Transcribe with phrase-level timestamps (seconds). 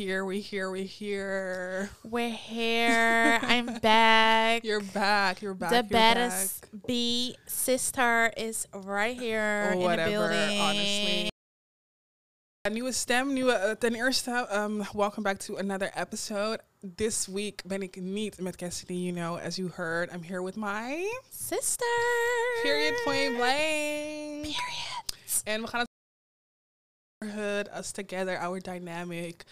[0.00, 1.90] here, we here, we here.
[2.04, 3.38] We're here.
[3.42, 4.64] I'm back.
[4.64, 5.42] You're back.
[5.42, 5.70] You're back.
[5.72, 6.64] the baddest.
[6.86, 10.58] B sister is right here in the Whatever, building.
[10.58, 11.28] honestly.
[12.70, 13.52] Nieuwe stem, nieuwe.
[13.52, 16.60] eh, ten eerste, um, welcome back to another episode.
[16.96, 20.10] This week ben ik niet met Cassidy, you know, as you heard.
[20.14, 21.84] I'm here with my Sister.
[22.62, 24.42] period point blank.
[24.42, 25.42] Period.
[25.44, 25.88] En we gaan het
[27.34, 29.44] hood, us together, our dynamic.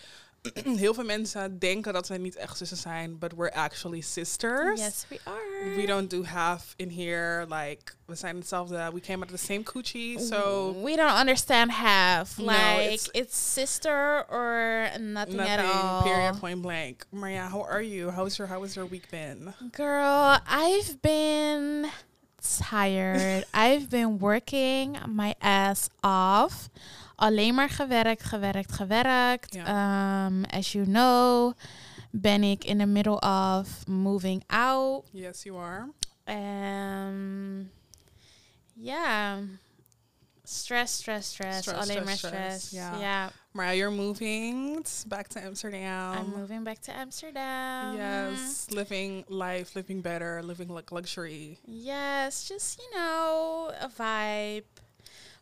[0.77, 4.81] Heel veel mensen denken dat we niet echt zussen zijn, but we're actually sisters.
[4.81, 5.75] Yes, we are.
[5.77, 7.47] We don't do half in here.
[7.49, 8.91] Like, we zijn hetzelfde.
[8.93, 12.39] We came out of the same coochie, so we don't understand half.
[12.39, 15.59] No, like it's- it's, sister or nothing, nothing.
[15.59, 16.03] at all.
[16.03, 16.39] Period.
[16.39, 17.05] Point blank.
[17.11, 18.11] Maria, how are you?
[18.11, 19.53] How's your How was your week been?
[19.73, 21.87] Girl, I've been
[22.41, 23.45] tired.
[23.53, 26.69] I've been working my ass off.
[27.17, 29.57] Alleen maar gewerkt, gewerkt, gewerkt.
[29.57, 31.53] Um, as you know,
[32.11, 35.05] ben ik in the middle of moving out.
[35.13, 35.89] Yes, you are.
[36.27, 37.71] Um,
[38.75, 39.39] yeah.
[40.45, 41.59] Stress, stress, stress.
[41.59, 42.67] Stress, Alleen stress, maar stress.
[42.67, 42.71] stress.
[42.71, 43.01] Yeah.
[43.01, 43.29] yeah.
[43.55, 46.19] Maria, you're moving back to Amsterdam.
[46.19, 47.97] I'm moving back to Amsterdam.
[47.97, 51.59] Yes, living life, living better, living like luxury.
[51.67, 54.65] Yes, just you know, a vibe.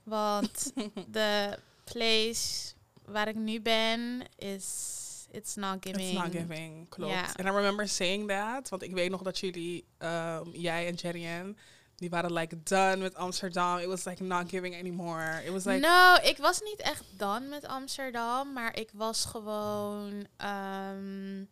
[0.06, 0.72] Want
[1.12, 2.74] the place
[3.06, 4.94] waar ik nu ben is
[5.32, 6.06] it's not giving.
[6.06, 6.86] It's not giving.
[6.88, 7.38] Klopt.
[7.38, 11.24] And I remember saying that, want ik weet nog dat jullie, um, jij en Jerry
[11.24, 11.56] en
[11.96, 13.78] die waren like done with Amsterdam.
[13.78, 15.42] It was like not giving anymore.
[15.44, 20.26] It was like no, ik was niet echt dan met Amsterdam, maar ik was gewoon.
[20.36, 21.44] ehm,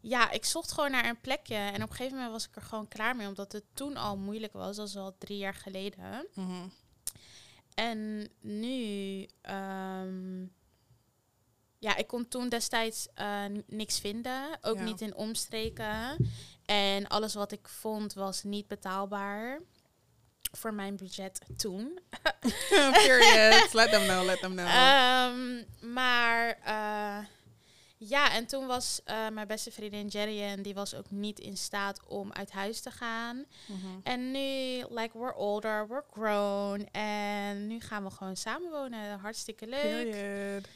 [0.00, 1.54] ja, ik zocht gewoon naar een plekje.
[1.54, 4.16] En op een gegeven moment was ik er gewoon klaar mee, omdat het toen al
[4.16, 4.76] moeilijk was.
[4.76, 6.26] Dat is al drie jaar geleden.
[6.34, 6.68] Mhm.
[7.74, 10.40] En nu, ehm,
[11.78, 14.82] ja, ik kon toen destijds eh, niks vinden, ook Ja.
[14.84, 16.16] niet in omstreken.
[16.66, 19.60] En alles wat ik vond was niet betaalbaar
[20.52, 21.98] voor mijn budget toen.
[23.06, 23.72] Period.
[23.72, 24.66] let them know, let them know.
[24.66, 25.62] Ehm,
[25.94, 27.26] maar eh,
[27.98, 31.56] ja, en toen was eh, mijn beste vriendin Jerry en die was ook niet in
[31.56, 33.44] staat om uit huis te gaan.
[33.66, 33.86] Mhm.
[34.02, 36.88] En nu, like, we're older, we're grown.
[36.92, 39.18] En nu gaan we gewoon samenwonen.
[39.18, 40.10] Hartstikke leuk.
[40.10, 40.68] Period.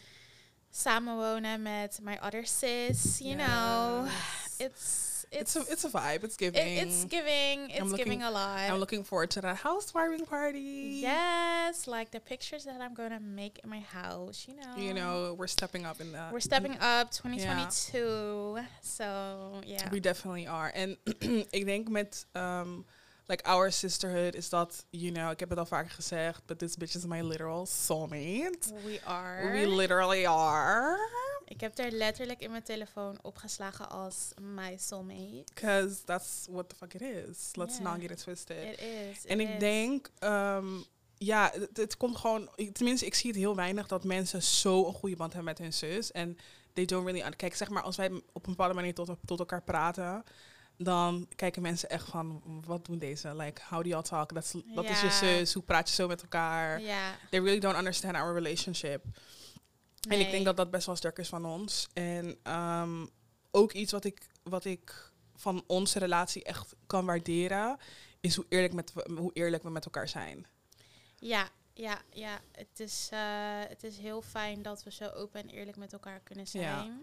[0.71, 4.09] Samenwonen met my other sis, you know.
[4.57, 6.25] It's, It's it's, a, it's a vibe.
[6.25, 6.77] It's it- giving.
[6.79, 8.69] it's giving, it's giving a lot.
[8.71, 10.99] I'm looking forward to that housewarming party.
[11.03, 14.77] yes, like the pictures that I'm gonna make in my house, you know.
[14.77, 16.33] You know, we're stepping up in that.
[16.33, 18.59] We're stepping up 2022.
[18.83, 19.89] So, yeah.
[19.91, 20.73] We definitely are.
[20.75, 20.97] And
[21.51, 22.85] ik denk met um,
[23.31, 26.77] like our sisterhood is dat, you know, ik heb het al vaker gezegd, but this
[26.77, 28.59] bitch is my literal soulmate.
[28.85, 29.51] We are.
[29.53, 30.97] We literally are.
[31.45, 35.45] Ik heb er letterlijk in mijn telefoon opgeslagen als my soulmate.
[35.55, 37.49] Because that's what the fuck it is.
[37.55, 37.85] Let's Yeah.
[37.93, 38.57] not get it twisted.
[38.73, 39.27] It is.
[39.27, 39.61] en it ik is.
[39.61, 40.85] denk, um,
[41.19, 44.87] ja, het, het komt gewoon, ik- tenminste, ik zie het heel weinig dat mensen zo
[44.87, 46.13] een goede band hebben met hun zus.
[46.13, 46.39] En
[46.73, 49.63] they don't really, kijk, zeg maar, als wij op een bepaalde manier tot, tot elkaar
[49.63, 50.25] praten,
[50.83, 53.37] dan kijken mensen echt van, wat doen deze?
[53.37, 54.35] Like, how do y'all talk?
[54.35, 56.81] Dat is, dat is je zus, hoe praat je zo met elkaar?
[57.31, 59.05] They really don't understand our relationship.
[60.09, 61.89] En ik denk dat dat best wel sterk is van ons.
[61.93, 63.07] En ehm,
[63.51, 67.79] ook iets wat ik, wat ik van onze relatie echt kan waarderen,
[68.21, 70.47] is hoe eerlijk, met, hoe eerlijk we met elkaar zijn.
[71.19, 72.41] Ja, ja, ja.
[72.53, 73.21] Het is, eh,
[73.69, 76.65] het is heel fijn dat we zo open en eerlijk met elkaar kunnen zijn.
[76.65, 77.01] Ja.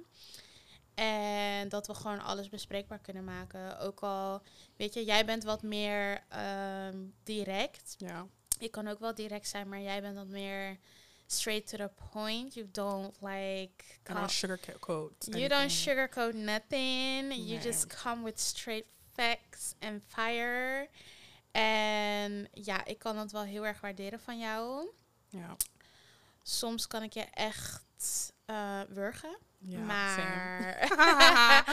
[0.97, 3.80] En dat we gewoon alles bespreekbaar kunnen maken.
[3.80, 4.41] Ook al,
[4.75, 7.96] weet je, jij bent wat meer ehm, direct.
[7.97, 8.28] Ja.
[8.59, 10.78] Ik kan ook wel direct zijn, maar jij bent wat meer
[11.25, 12.53] straight to the point.
[12.53, 13.84] You don't like...
[14.09, 15.28] I don't sugarcoat.
[15.30, 17.34] You don't sugarcoat nothing.
[17.34, 20.90] You just come with straight facts and fire.
[21.52, 24.88] En ja, ik kan dat wel heel erg waarderen van jou.
[25.29, 25.56] Ja.
[26.44, 29.38] Soms kan ik je echt eh wurgen.
[29.59, 30.88] Ja, maar,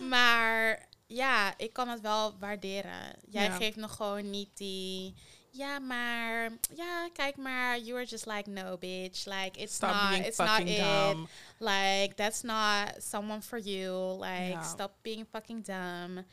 [0.12, 3.14] maar ja, ik kan het wel waarderen.
[3.30, 3.56] Jij Ja.
[3.56, 5.14] geeft nog gewoon niet die...
[5.50, 6.50] Ja, maar...
[6.74, 7.78] Ja, kijk maar.
[7.78, 9.24] You are just like, no, bitch.
[9.24, 10.76] Like, it's Stop not, it's not fucking it.
[10.76, 11.28] dumb.
[11.58, 14.18] Like, that's not someone for you.
[14.20, 14.62] Like, Ja.
[14.62, 16.24] stop being fucking dumb.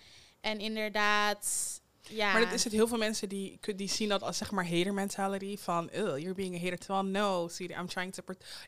[0.41, 1.47] En inderdaad,
[2.09, 2.31] ja.
[2.31, 4.93] Maar dat is het heel veel mensen die, die zien dat als zeg maar hater
[4.93, 6.77] mentality van, "Ugh, you're being a hater.
[6.77, 8.21] Terwijl, no, see, I'm trying to,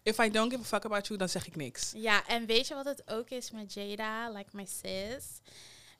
[0.03, 1.91] if I don't give a fuck about you, dan zeg ik niks.
[1.95, 5.25] Ja, en weet je wat het ook is met Jada, like my sis?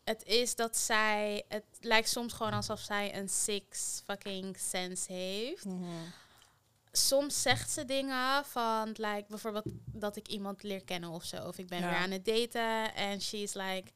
[0.04, 5.66] Het is dat zij, het lijkt soms gewoon alsof zij een six fucking sense heeft.
[6.92, 11.48] soms zegt ze dingen van, like, bijvoorbeeld dat ik iemand leer kennen of zo.
[11.48, 11.90] Of ik ben Ja.
[11.90, 13.92] weer aan het daten en she's like,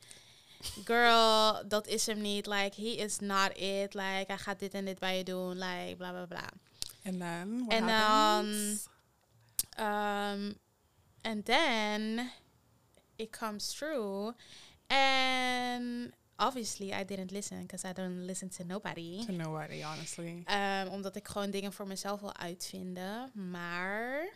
[0.85, 2.45] girl, dat is hem niet.
[2.45, 3.93] Like, he is not it.
[3.93, 5.57] Like, hij gaat dit en dit bij je doen.
[5.57, 6.49] Like, bla bla bla.
[7.01, 7.65] En dan?
[7.65, 8.79] what En dan-?
[9.79, 10.57] Um,
[11.21, 12.31] and then
[13.15, 14.33] it comes true.
[14.87, 19.25] And obviously I didn't listen because I don't listen to nobody.
[19.25, 20.43] To nobody, honestly.
[20.45, 23.31] Um, omdat ik gewoon dingen voor mezelf wil uitvinden.
[23.51, 24.29] Maar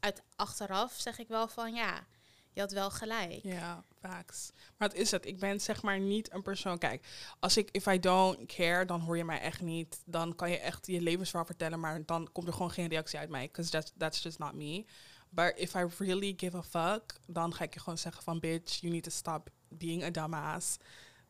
[0.00, 2.06] uit achteraf zeg ik wel van ja,
[2.52, 3.42] je had wel gelijk.
[3.42, 4.50] Ja, facts.
[4.76, 5.26] Maar het is het.
[5.26, 6.78] Ik ben zeg maar niet een persoon.
[6.78, 7.06] Kijk,
[7.38, 10.02] als ik, if I don't care, dan hoor je mij echt niet.
[10.04, 13.28] Dan kan je echt je levensverhaal vertellen, maar dan komt er gewoon geen reactie uit
[13.28, 13.46] mij.
[13.46, 14.84] Because that's, that's just not me.
[15.28, 18.80] But if I really give a fuck, dan ga ik je gewoon zeggen van, bitch,
[18.80, 20.76] you need to stop being a dumbass.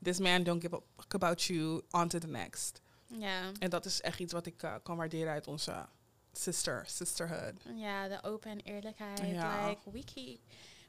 [0.02, 1.82] This man don't give a fuck about you.
[1.90, 2.80] On to the next.
[3.06, 5.86] Ja, En dat is echt iets wat ik eh, kan waarderen uit onze
[6.32, 7.54] sister, sisterhood.
[7.75, 9.18] ja de open eerlijkheid.
[9.18, 9.68] Ja.
[9.68, 10.38] Like, we keep,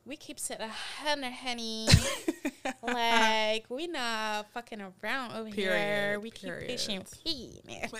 [0.06, 1.88] we keep it a hundred, honey.
[2.84, 5.72] like, we not fucking around over here.
[5.72, 7.62] Period, We keep pushing P.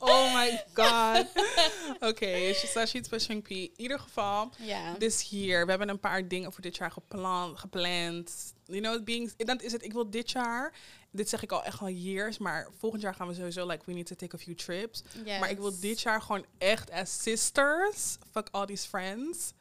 [0.00, 1.26] oh my god.
[2.00, 3.50] Oké, she says she's pushing P.
[3.50, 4.52] In ieder geval,
[4.98, 7.58] this year, we hebben een paar dingen voor dit jaar gepland.
[7.58, 8.54] gepland.
[8.64, 9.84] You know, being, dat is het.
[9.84, 10.72] Ik wil dit jaar,
[11.10, 13.92] dit zeg ik al echt al years, maar volgend jaar gaan we sowieso, like, we
[13.92, 15.02] need to take a few trips.
[15.40, 19.52] Maar ik wil dit jaar gewoon echt as sisters, fuck all these friends.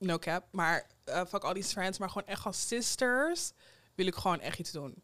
[0.00, 3.52] No cap, maar uh, fuck all these friends, maar gewoon echt als sisters
[3.94, 5.02] wil ik gewoon echt iets doen.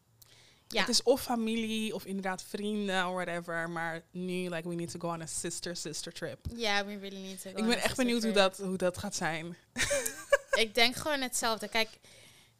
[0.67, 0.79] Ja.
[0.79, 4.99] Het is of familie of inderdaad vrienden of whatever, maar nu like we need to
[4.99, 6.45] go on a sister sister trip.
[6.55, 9.15] Ja, we really need to go ik ben echt benieuwd hoe dat, hoe dat gaat
[9.15, 9.57] zijn.
[10.63, 11.67] ik denk gewoon hetzelfde.
[11.67, 11.89] Kijk,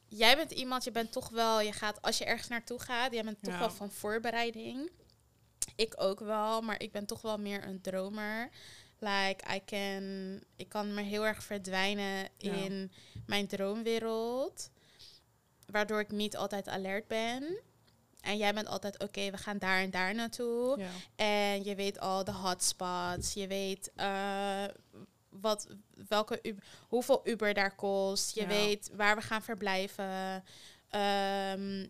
[0.08, 3.24] jij bent iemand, je bent toch wel, je gaat, als je ergens naartoe gaat, jij
[3.24, 3.60] bent toch Ja.
[3.60, 4.90] wel van voorbereiding.
[5.76, 8.50] Ik ook wel, maar ik ben toch wel meer een dromer.
[9.00, 10.04] Like, I can,
[10.56, 12.54] ik kan me heel erg verdwijnen Ja.
[12.54, 12.92] in
[13.26, 14.70] mijn droomwereld.
[15.66, 17.60] Waardoor ik niet altijd alert ben.
[18.22, 20.80] En jij bent altijd, oké, we gaan daar en daar naartoe.
[20.80, 20.90] Ja.
[21.16, 23.34] En je weet al de hotspots.
[23.34, 24.64] Je weet eh,
[25.30, 25.68] wat,
[26.08, 28.36] welke Uber- hoeveel Uber daar kost.
[28.36, 28.48] Je Ja.
[28.48, 30.44] weet waar we gaan verblijven.
[30.90, 31.88] Ehm,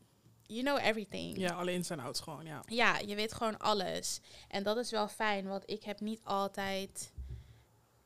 [0.48, 1.38] you know everything.
[1.38, 2.62] ja, alle ins en outs gewoon, ja.
[2.66, 4.20] Ja, je weet gewoon alles.
[4.48, 7.12] En dat is wel fijn, want ik heb niet altijd...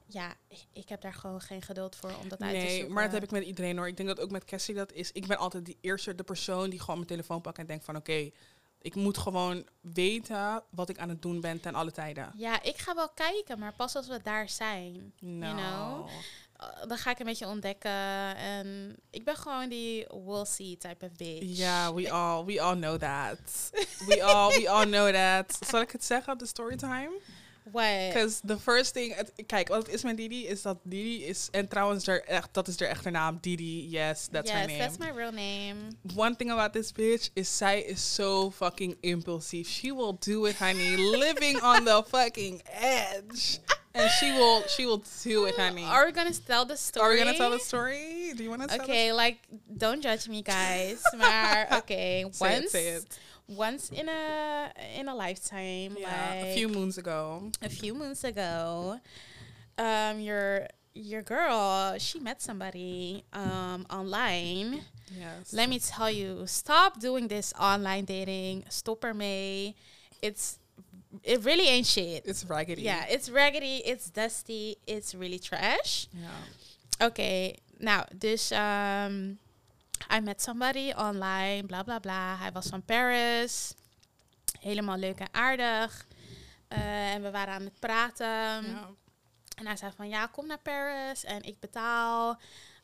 [0.07, 0.33] Ja,
[0.73, 2.93] ik, heb daar gewoon geen geduld voor om dat uit te Nee, zoeken.
[2.93, 3.87] maar dat heb ik met iedereen hoor.
[3.87, 5.11] Ik denk dat ook met Cassie dat is.
[5.11, 7.95] Ik ben altijd die eerste, de persoon die gewoon mijn telefoon pakt en denkt van
[7.95, 8.29] oké,
[8.81, 12.31] ik moet gewoon weten wat ik aan het doen ben ten alle tijden.
[12.35, 15.13] Ja, ik ga wel kijken, maar pas als we daar zijn.
[15.19, 15.53] No.
[15.53, 16.09] know?
[16.63, 18.35] Uh, dan ga ik een beetje ontdekken.
[18.35, 21.57] En ik ben gewoon die we'll see type of bitch.
[21.57, 23.71] Ja, we all, we all know that.
[24.07, 25.59] We all, we all know that.
[25.67, 27.11] Zal ik het zeggen, de storytime?
[27.63, 28.13] What?
[28.13, 29.15] Because the first thing,
[29.45, 32.67] kijk, wat het is met Didi is dat Didi is, en trouwens, er echt, dat
[32.67, 34.79] is haar echte naam, Didi, yes, that's yes, her name.
[34.79, 35.75] that's my real name.
[36.15, 39.69] One thing about this bitch is zij is so fucking impulsive.
[39.69, 43.59] She will do it, honey, living on the fucking edge.
[43.93, 45.83] And she will, she will do it, honey.
[45.83, 47.05] Are we gonna tell the story?
[47.05, 48.31] Are we gonna tell the story?
[48.35, 49.39] Do you want to Okay, like
[49.77, 51.03] don't judge me, guys.
[51.79, 53.19] okay, Say once, it, say it.
[53.47, 57.51] once in a in a lifetime, Yeah, like a few moons ago.
[57.61, 58.99] a few months ago,
[59.77, 64.81] um, your your girl she met somebody um online.
[65.19, 65.51] Yes.
[65.51, 68.63] Let me tell you, stop doing this online dating.
[68.69, 69.75] Stop May.
[70.21, 70.59] It's
[71.23, 72.25] it really ain't shit.
[72.25, 72.81] It's raggedy.
[72.81, 76.07] yeah, it's raggedy, it's dusty, it's really trash.
[76.11, 77.07] Yeah.
[77.07, 79.39] Oké, nou, dus um,
[80.09, 82.37] I met somebody online, bla bla bla.
[82.37, 83.73] Hij was van Paris.
[84.59, 86.07] Helemaal leuk en aardig.
[86.67, 88.25] Eh, en we waren aan het praten.
[88.65, 88.89] Ja.
[89.55, 92.39] En hij zei van, ja, kom naar Paris en ik betaal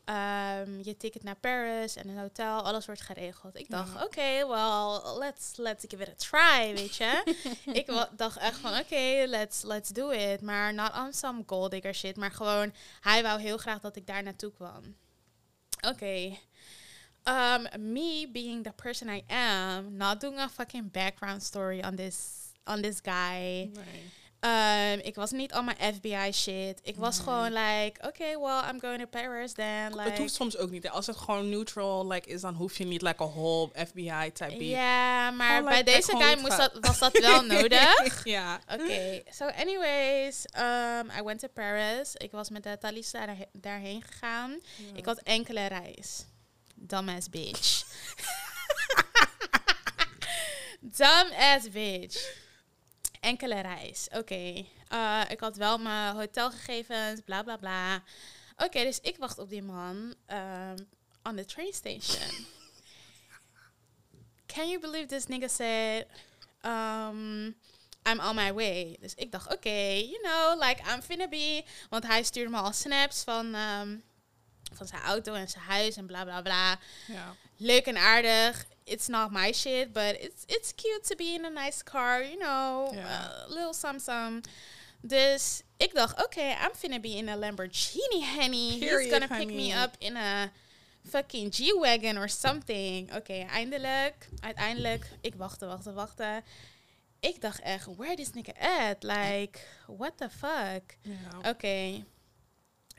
[0.08, 2.62] ehm, je ticket naar Paris en een hotel.
[2.62, 3.56] Alles wordt geregeld.
[3.60, 4.04] Ik dacht, Ja.
[4.04, 7.36] oké, well, let's, let's give it a try, weet je.
[7.82, 10.42] ik dacht echt van, oké, let's, let's do it.
[10.42, 12.16] Maar not on some gold digger shit.
[12.16, 14.96] Maar gewoon, hij wou heel graag dat ik daar naartoe kwam.
[15.88, 16.38] Oké.
[17.24, 22.18] Um, me being the person I am, not doing a fucking background story on this,
[22.66, 23.70] on this guy.
[23.74, 24.12] Nee.
[24.40, 26.80] Um, ik was niet al mijn FBI shit.
[26.84, 27.24] Ik was Nee.
[27.24, 29.90] gewoon like, okay, well, I'm going to Paris then.
[29.96, 30.84] Like, het hoeft soms ook niet.
[30.84, 30.90] hè.
[30.90, 34.50] Als het gewoon neutral like, is, dan hoef je niet like a whole FBI type
[34.58, 34.70] beat.
[34.70, 38.24] Ja, maar bij deze guy moest dat, was dat wel nodig.
[38.24, 38.60] ja.
[38.74, 42.16] Oké, so anyways, um, I went to Paris.
[42.16, 44.60] Ik was met de Talisa daar, daarheen gegaan.
[44.94, 46.26] Ik had enkele reis.
[46.76, 47.84] Dumbass bitch.
[50.98, 52.46] Dumbass bitch.
[53.20, 54.08] Enkele reis.
[54.12, 54.66] Oké.
[54.94, 58.04] Uh, ik had wel mijn hotelgegevens, bla bla bla.
[58.58, 60.90] Oké, dus ik wacht op die man um,
[61.24, 62.46] on the train station.
[64.54, 66.08] Can you believe this nigga said,
[66.66, 67.56] um,
[68.06, 68.98] I'm on my way.
[69.00, 71.64] Dus ik dacht, oké, okay, you know, like I'm finna be.
[71.90, 74.04] Want hij stuurde me al snaps van, um,
[74.74, 76.80] van zijn auto en zijn huis en bla bla bla.
[77.08, 77.36] Ja.
[77.58, 78.66] Leuk en aardig.
[78.88, 82.40] It's not my shit, but it's, it's cute to be in a nice car, you
[82.40, 82.92] know.
[82.94, 83.06] Yeah.
[83.06, 84.42] Uh, little some
[85.02, 88.80] Dus ik dacht, okay, I'm finna be in a Lamborghini, honey.
[88.80, 90.52] Period, He's gonna pick me up in a
[91.06, 93.08] fucking G-Wagon or something.
[93.10, 94.30] Oké, okay, eindelijk.
[94.40, 95.10] Uiteindelijk.
[95.22, 96.44] Ik wachtte, wachtte, wachtte.
[97.20, 99.04] Ik dacht echt, where this nigga at?
[99.04, 100.98] Like, what the fuck?
[101.46, 102.04] Oké.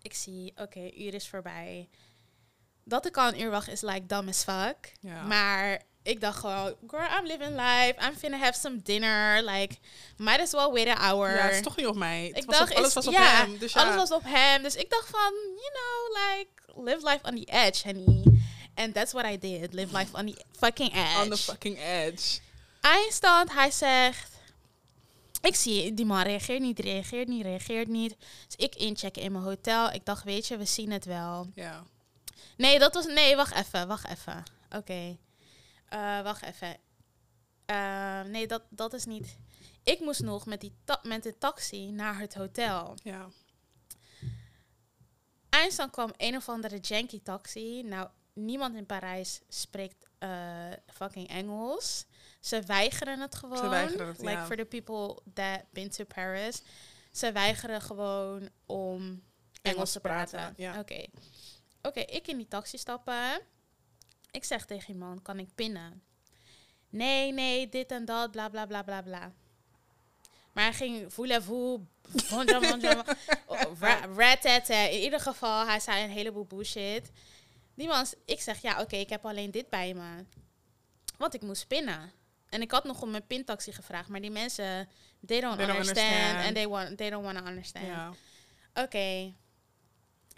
[0.03, 1.89] Ik zie, oké, uur is voorbij.
[2.89, 4.93] Dat ik al een uur wacht is like dumb as fuck.
[5.27, 7.95] Maar ik dacht gewoon, girl, I'm living life.
[8.01, 9.43] I'm finna have some dinner.
[9.43, 9.77] Like,
[10.17, 11.35] might as well wait an hour.
[11.35, 12.27] Ja, het is toch niet op mij.
[12.27, 13.59] Het ik was dacht, alles was op hem.
[13.59, 13.83] Dus ja.
[13.83, 14.63] alles was op hem.
[14.63, 16.49] Dus ik dacht van, you know, like,
[16.91, 18.23] live life on the edge, honey.
[18.75, 19.73] And that's what I did.
[19.73, 21.23] Live life on the fucking edge.
[21.23, 22.39] On the fucking edge.
[22.81, 24.37] Eindstand, hij zegt...
[25.41, 28.17] Ik zie, die man reageert niet, reageert niet, reageert niet.
[28.47, 29.91] Dus ik inchecken in mijn hotel.
[29.93, 31.47] Ik dacht, weet je, we zien het wel.
[31.55, 31.85] Ja.
[32.57, 33.07] Nee, dat was...
[33.07, 34.43] Nee, wacht even, wacht even.
[34.77, 35.17] Oké.
[35.95, 36.77] Uh, wacht even.
[37.71, 39.37] Uh, nee, dat, dat is niet...
[39.83, 42.97] Ik moest nog met, die met de taxi naar het hotel.
[43.03, 43.29] Ja.
[45.49, 47.83] Eindstand kwam een of andere janky taxi.
[47.83, 52.05] Nou, niemand in Parijs spreekt uh, fucking Engels.
[52.41, 53.57] Ze weigeren het gewoon.
[53.57, 56.63] Ze weigeren het, Like for the people that been to Paris.
[57.13, 59.23] Ze weigeren gewoon om
[59.63, 60.55] Engels, te praten.
[60.57, 60.79] Ja.
[60.79, 61.07] Oké.
[61.89, 63.41] Oké, ik in die taxi stappen.
[64.31, 66.03] Ik zeg tegen iemand, kan ik pinnen?
[66.91, 69.33] Nee, nee, dit en dat, bla bla bla bla bla.
[70.53, 71.81] Maar hij ging voulez-vous,
[74.17, 77.11] rat In ieder geval, hij zei een heleboel bullshit.
[77.75, 80.25] Die man, ik zeg, ja, oké, ik heb alleen dit bij me.
[81.17, 82.13] Want ik moest pinnen.
[82.49, 84.89] En ik had nog om mijn pintaxi gevraagd, maar die mensen,
[85.27, 88.17] they don't, understand, and they want, they don't want to understand.
[88.75, 89.35] Oké.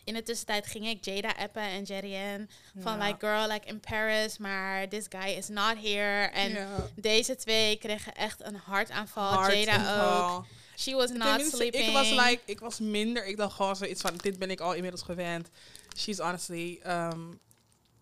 [0.04, 2.47] In de tussentijd ging ik Jada appen en Jerry
[2.78, 6.30] van like girl like in Paris, maar this guy is not here.
[6.30, 9.50] En deze twee kregen echt een hartaanval.
[9.50, 10.47] Jada ook.
[10.76, 11.87] She was not sleeping.
[11.87, 13.26] Ik was like, ik was minder.
[13.26, 15.49] Ik dacht gewoon zoiets van, dit ben ik al inmiddels gewend.
[15.97, 17.40] She's honestly, um,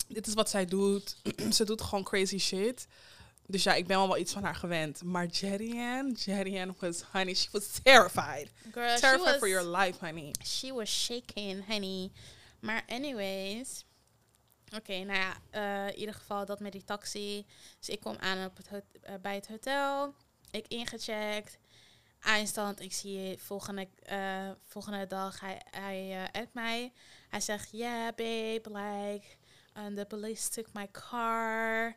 [0.09, 1.17] dit is wat zij doet.
[1.57, 2.87] Ze doet gewoon crazy shit.
[3.51, 5.03] Dus ja, ik ben wel wel iets van haar gewend.
[5.03, 8.51] Maar Jerry Ann, Jerry Ann was, honey, she was terrified.
[8.73, 10.35] Girl, terrified was, for your life, honey.
[10.45, 12.11] She was shaking, honey.
[12.61, 13.85] Maar anyways,
[14.77, 17.47] oké, nou ja, uh, in ieder geval dat met die taxi.
[17.79, 20.15] Dus ik kom aan op het uh, bij het hotel.
[20.51, 21.59] Ik ingecheckt.
[22.21, 26.93] Eindstand, ik zie volgende, uh, volgende dag, hij, hij uh, mij.
[27.29, 29.27] Hij zegt, yeah babe, like,
[29.73, 31.97] and the police took my car.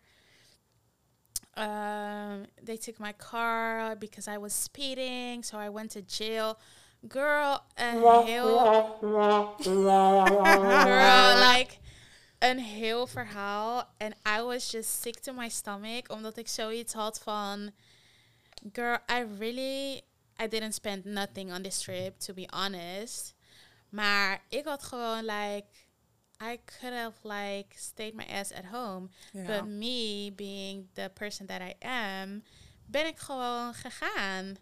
[1.57, 6.57] Um, they took my car because I was speeding, so I went to jail.
[7.07, 8.59] Girl, een heel...
[9.01, 9.55] Girl,
[11.35, 11.77] like,
[12.39, 13.87] een heel verhaal.
[13.99, 17.71] And I was just sick to my stomach, omdat ik zoiets had van...
[18.73, 20.01] Girl, I really...
[20.39, 23.33] I didn't spend nothing on this trip, to be honest.
[23.89, 25.67] Maar ik had gewoon, like...
[26.41, 29.09] I could have like stayed my ass at home.
[29.33, 32.43] But me being the person that I am,
[32.85, 34.57] ben ik gewoon gegaan.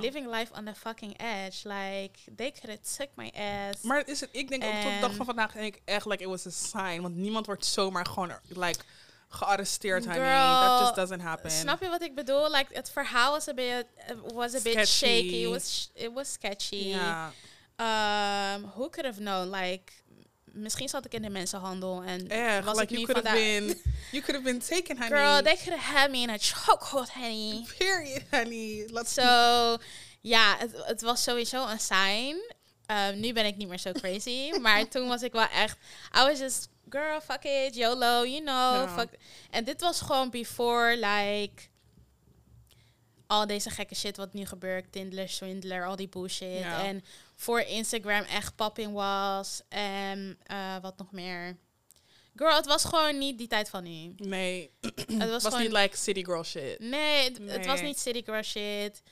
[0.00, 1.64] Living life on the fucking edge.
[1.64, 3.82] Like, they could have took my ass.
[3.82, 6.22] Maar is het, ik denk ook tot de dag van vandaag denk ik echt like
[6.22, 7.00] it was a sign.
[7.00, 8.80] Want niemand wordt zomaar gewoon like
[9.28, 10.20] gearresteerd, honey.
[10.20, 11.50] That just doesn't happen.
[11.50, 12.50] Snap je wat ik bedoel?
[12.50, 13.86] Like, het verhaal was a bit,
[14.32, 15.44] was a bit shaky.
[15.44, 16.76] It was, it was sketchy.
[16.76, 17.30] Yeah.
[17.80, 19.50] Um, who could have known?
[19.50, 19.92] Like,
[20.58, 22.28] misschien zat ik in de mensenhandel en
[22.64, 23.66] was like ik have been,
[24.10, 25.18] you could have been taken, honey.
[25.18, 27.66] Girl, they could have had me in a chokehold, honey.
[27.78, 28.88] Period, honey.
[28.90, 29.76] Let's so,
[30.20, 32.36] ja, het, het was sowieso een sign.
[32.86, 35.78] Um, nu ben ik niet meer zo crazy, maar toen was ik wel echt,
[36.16, 39.08] I was just, girl, fuck it, YOLO, you know, fuck.
[39.50, 41.62] En dit was gewoon before, like,
[43.26, 46.62] al deze gekke shit wat nu gebeurt, Tindler, Swindler, al die bullshit.
[46.62, 47.04] En
[47.38, 49.60] voor Instagram echt popping was.
[49.68, 51.56] En uh, wat nog meer.
[52.34, 54.14] Girl, het was gewoon niet die tijd van nu.
[54.16, 54.70] Nee.
[55.18, 56.78] Het was, was niet like city girl shit.
[56.78, 59.02] Nee, het, was niet city girl shit.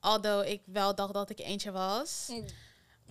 [0.00, 2.26] Although ik wel dacht dat ik eentje was.
[2.30, 2.44] Mm.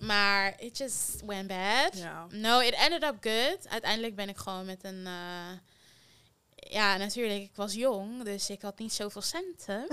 [0.06, 1.92] Maar it just went bad.
[2.30, 3.68] No, it ended up good.
[3.68, 5.06] Uiteindelijk ben ik gewoon met een...
[5.06, 5.50] Uh,
[6.54, 9.86] ja, natuurlijk, ik was jong, dus ik had niet zoveel centen.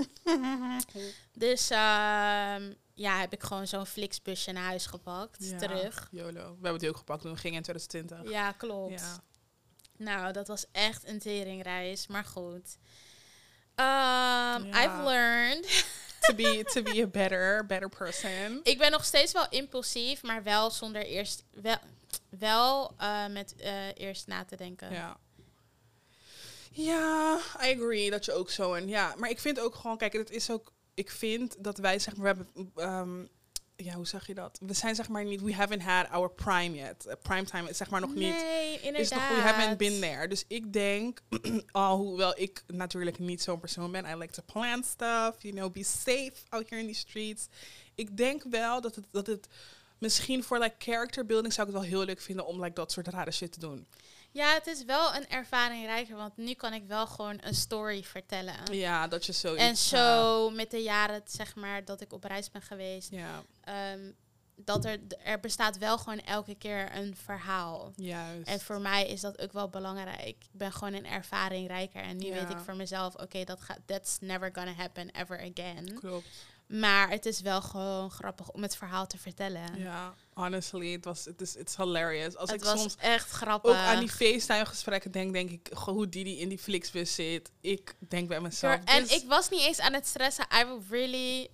[1.32, 6.08] dus ehm, ja, heb ik gewoon zo'n Flixbusje naar huis gepakt, terug.
[6.10, 6.32] YOLO.
[6.32, 8.30] We hebben het ook gepakt toen we gingen in 2020.
[8.30, 9.00] Ja, klopt.
[9.00, 9.22] Ja.
[9.96, 12.76] Nou, dat was echt een teringreis, maar goed.
[13.74, 15.86] Um, I've learned
[16.20, 18.60] to be to be a better better person.
[18.62, 21.78] Ik ben nog steeds wel impulsief, maar wel zonder eerst wel
[22.28, 24.92] wel uh, met uh, eerst na te denken.
[24.92, 25.16] Ja.
[26.72, 30.12] Ja, I agree dat je ook zo en ja, maar ik vind ook gewoon, kijk,
[30.12, 33.28] het is ook, ik vind dat wij zeg maar, we hebben um,
[33.76, 34.58] ja, hoe zeg je dat?
[34.62, 37.06] We zijn zeg maar niet, we haven't had our prime yet.
[37.06, 38.42] Uh, prime time is zeg maar nog nee, niet.
[38.82, 39.00] Inderdaad.
[39.00, 40.28] Is nog, we haven't been there.
[40.28, 41.22] Dus ik denk,
[41.72, 45.72] al hoewel ik natuurlijk niet zo'n persoon ben, I like to plan stuff, you know,
[45.72, 47.46] be safe out here in the streets.
[47.94, 49.48] Ik denk wel dat het, dat het
[49.98, 52.92] misschien voor like character building zou ik het wel heel leuk vinden om like dat
[52.92, 53.86] soort rare shit te doen.
[54.36, 58.02] Ja, het is wel een ervaring rijker, want nu kan ik wel gewoon een story
[58.02, 58.54] vertellen.
[58.72, 59.54] Ja, dat je zo.
[59.54, 63.10] En zo met de jaren, zeg maar, dat ik op reis ben geweest.
[63.10, 63.42] Ja.
[63.92, 64.16] Um,
[64.56, 67.92] dat er, er bestaat wel gewoon elke keer een verhaal.
[67.96, 68.48] Juist.
[68.48, 70.20] En voor mij is dat ook wel belangrijk.
[70.20, 72.02] Ik ben gewoon een ervaring rijker.
[72.02, 75.94] En nu weet ik voor mezelf, oké, dat gaat, that's never gonna happen ever again.
[75.94, 76.26] Klopt.
[76.66, 79.78] Maar het is wel gewoon grappig om het verhaal te vertellen.
[79.78, 82.36] Ja, honestly, het was, het is, it's hilarious.
[82.36, 83.70] Als het ik was soms echt grappig.
[83.70, 87.50] Ook aan die FaceTime-gesprekken denk, denk ik, hoe die in die Flixbus zit.
[87.60, 88.80] Ik denk bij mezelf.
[88.84, 90.46] en ik was niet eens aan het stressen.
[90.54, 91.48] I really,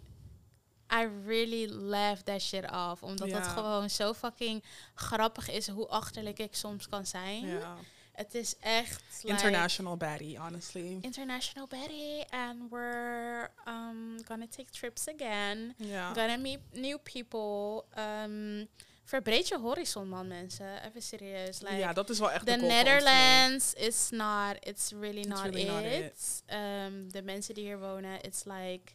[0.93, 6.39] I really laughed that shit off, omdat het gewoon zo fucking grappig is hoe achterlijk
[6.39, 7.47] ik soms kan zijn.
[7.47, 7.77] Ja.
[8.13, 9.03] Het is echt.
[9.23, 10.99] International like, baddie, honestly.
[11.01, 12.25] International baddie.
[12.31, 15.75] And we're um, gonna take trips again.
[15.77, 16.15] Yeah.
[16.15, 17.85] Gonna meet new people.
[17.99, 18.69] Um,
[19.05, 20.85] verbreed je horizon, man, mensen.
[20.85, 21.61] Even serieus.
[21.61, 25.69] Like, ja, dat is wel echt The Netherlands is not, it's really not really it.
[25.69, 26.43] Not it.
[26.47, 28.93] Um, de mensen die hier wonen, it's like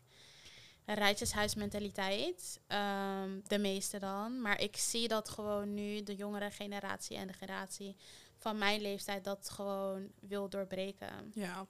[0.86, 2.60] een rijtjeshuismentaliteit.
[2.68, 4.42] Um, de meeste dan.
[4.42, 7.96] Maar ik zie dat gewoon nu de jongere generatie en de generatie
[8.38, 11.32] van mijn leeftijd dat gewoon wil doorbreken.
[11.34, 11.68] Ja.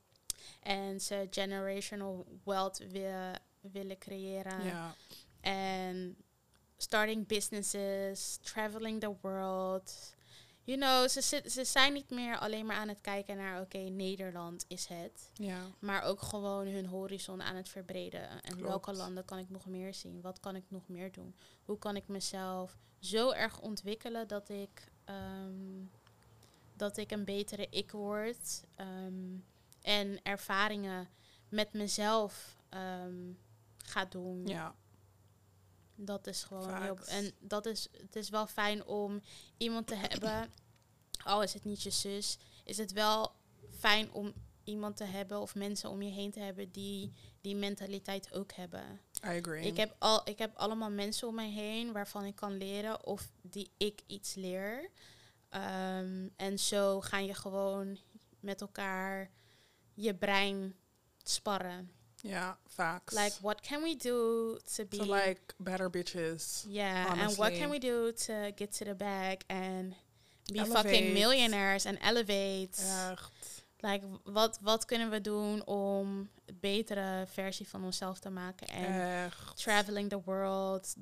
[0.60, 4.63] En ze generational wealth willen, willen creëren.
[4.63, 4.96] Ja.
[5.42, 6.18] En
[6.78, 10.15] starting businesses, traveling the world.
[10.63, 14.65] You know, ze, ze zijn niet meer alleen maar aan het kijken naar, oké, Nederland
[14.68, 15.30] is het.
[15.34, 15.62] Ja.
[15.80, 18.42] Maar ook gewoon hun horizon aan het verbreden.
[18.42, 20.22] En welke landen kan ik nog meer zien?
[20.22, 21.36] Wat kan ik nog meer doen?
[21.65, 25.92] Hoe kan ik mezelf zo erg ontwikkelen dat ik um,
[26.78, 28.63] dat ik een betere ik word.
[28.76, 29.36] Ehm,
[29.82, 31.10] en ervaringen
[31.50, 33.40] met mezelf um,
[33.78, 34.48] ga doen.
[34.48, 34.76] Ja.
[35.96, 36.98] Dat is gewoon heel.
[37.06, 39.22] En dat is, het is wel fijn om
[39.58, 40.52] iemand te hebben.
[41.24, 43.32] Al is het niet je zus, is het wel
[43.80, 48.34] fijn om iemand te hebben of mensen om je heen te hebben die die mentaliteit
[48.34, 49.02] ook hebben.
[49.24, 49.66] I agree.
[49.66, 53.30] Ik heb, al, ik heb allemaal mensen om mij heen waarvan ik kan leren of
[53.42, 54.90] die ik iets leer.
[55.50, 57.98] Um, en zo ga je gewoon
[58.40, 59.32] met elkaar
[59.94, 60.76] je brein
[61.24, 61.92] sparren.
[62.16, 63.16] Ja, facts.
[63.16, 64.98] Like, what can we do to be...
[64.98, 66.66] To like better bitches.
[66.68, 69.94] Yeah, and what can we do to get to the bag and
[70.54, 72.82] be fucking millionaires and elevate.
[73.12, 73.66] Echt.
[73.80, 78.68] Like, wat, wat kunnen we doen om een betere versie van onszelf te maken?
[78.68, 79.58] En Echt.
[79.58, 80.96] traveling the world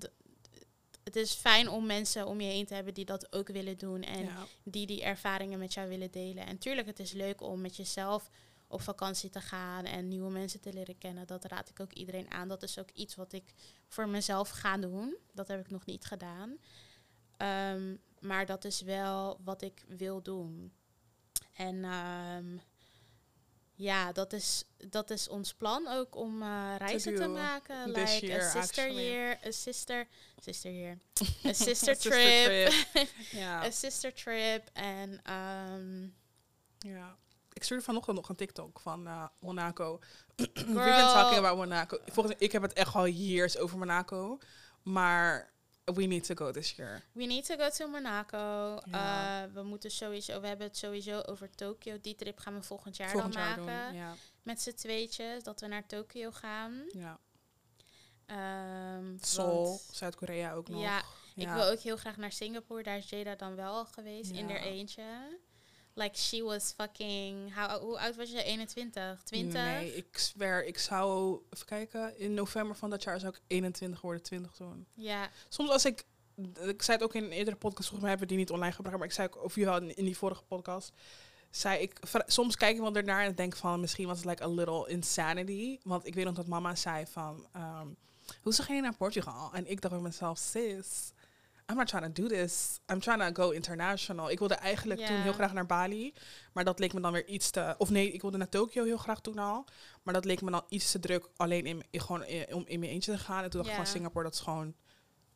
[1.15, 4.03] het is fijn om mensen om je heen te hebben die dat ook willen doen.
[4.03, 4.29] En
[4.63, 6.45] die die ervaringen met jou willen delen.
[6.45, 8.29] En tuurlijk, het is leuk om met jezelf
[8.67, 11.27] op vakantie te gaan en nieuwe mensen te leren kennen.
[11.27, 12.47] Dat raad ik ook iedereen aan.
[12.47, 13.53] Dat is ook iets wat ik
[13.87, 15.17] voor mezelf ga doen.
[15.33, 16.57] Dat heb ik nog niet gedaan.
[17.37, 20.73] Um, maar dat is wel wat ik wil doen.
[21.53, 22.61] En um,
[23.75, 27.87] ja, dat is, dat is ons plan ook om uh, reizen te maken.
[27.87, 29.05] Like year, a sister actually.
[29.05, 30.07] year, a sister,
[30.39, 30.97] sister year,
[31.45, 32.73] a sister trip,
[33.31, 33.63] ja.
[33.63, 36.15] a sister trip en um,
[36.77, 37.17] ja.
[37.53, 39.99] Ik stuurde vanochtend nog een TikTok van uh, Monaco.
[40.35, 41.97] We've been talking about Monaco.
[42.05, 44.37] Volgens ik heb het echt al years over Monaco,
[44.83, 45.53] maar
[45.93, 47.01] We need to go this year.
[47.11, 48.79] We need to go to Monaco.
[48.87, 51.97] Uh, we moeten sowieso, we hebben het sowieso over Tokio.
[52.01, 53.93] Die trip gaan we volgend jaar dan maken.
[53.93, 54.15] ja.
[54.43, 56.83] Met z'n tweetjes, dat we naar Tokio gaan.
[56.87, 57.19] Ja.
[58.97, 60.81] Um, Seoul, Zuid-Korea ook nog.
[60.81, 61.03] Ja,
[61.35, 62.83] ik wil ook heel graag naar Singapore.
[62.83, 65.03] Daar is Jada dan wel al geweest in haar eentje.
[65.97, 67.55] Like she was fucking.
[67.55, 68.43] How, hoe oud was je?
[68.43, 69.53] 21, 20?
[69.53, 72.19] Nee, ik zwer, ik zou even kijken.
[72.19, 74.87] In november van dat jaar zou ik 21 worden, 20 toen.
[74.93, 75.29] Ja.
[75.49, 76.03] Soms als ik.
[76.61, 78.73] Ik zei het ook in een eerdere podcast, volgens mij hebben we die niet online
[78.73, 80.91] gebracht, maar ik zei ook, of wel in die vorige podcast.
[81.49, 84.47] zij, ik, soms kijk ik wel ernaar en denk van misschien was het like a
[84.47, 85.79] little insanity.
[85.83, 87.97] Want ik weet nog dat mama zei van, um,
[88.41, 89.53] hoe ga je naar Portugal?
[89.53, 91.11] En ik dacht bij mezelf, sis,
[91.71, 92.79] I'm not trying to do this.
[92.91, 94.31] I'm trying to go international.
[94.31, 96.13] Ik wilde eigenlijk toen heel graag naar Bali.
[96.53, 97.75] Maar dat leek me dan weer iets te...
[97.77, 99.65] Of nee, ik wilde naar Tokio heel graag toen al.
[100.03, 102.79] Maar dat leek me dan iets te druk alleen in, in gewoon in, om in
[102.79, 103.43] mijn eentje te gaan.
[103.43, 104.75] En toen dacht ik van Singapore, dat is gewoon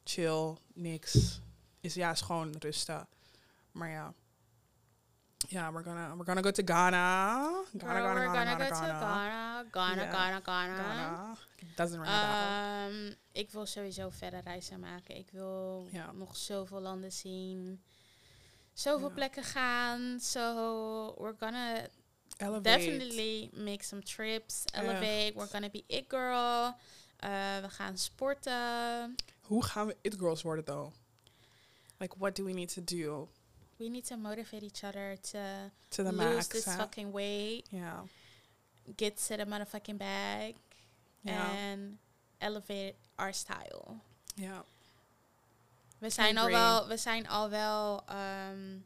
[0.03, 1.41] chill, niks.
[1.79, 3.07] Is, ja, is gewoon rusten.
[3.71, 4.13] Maar ja.
[5.47, 7.63] Yeah, we're gonna we're gonna go to Ghana.
[7.77, 8.93] Ghana, Ghana, we're Ghana, gonna Ghana, go Ghana.
[8.93, 9.65] to Ghana.
[9.71, 10.11] Ghana, Yeah.
[10.11, 10.77] Ghana, Ghana.
[10.77, 11.37] Ghana.
[11.77, 12.89] Doesn't ring a bell.
[12.89, 15.15] Ehm, ik wil sowieso verder reizen maken.
[15.17, 17.81] Ik wil nog zoveel landen zien.
[18.73, 20.19] Zoveel plekken gaan.
[20.19, 21.87] So we're gonna
[22.37, 22.61] Elevate.
[22.77, 24.63] definitely make some trips.
[24.73, 25.31] Elevate.
[25.35, 26.75] We're gonna be it girl.
[27.17, 27.29] Eh,
[27.61, 29.15] we gaan sporten.
[29.41, 30.91] Hoe gaan we it girls worden though?
[31.97, 33.27] Like, what do we need to do
[33.79, 36.47] We need to motivate each other to to the lose max?
[36.47, 37.65] this fucking weight.
[37.69, 38.03] Ja.
[38.95, 40.53] Get to the motherfucking bag.
[41.21, 41.71] Ja.
[41.71, 41.97] And
[42.39, 43.99] elevate our style.
[44.35, 44.65] Ja.
[45.97, 48.77] We zijn al wel, we zijn al wel ehm,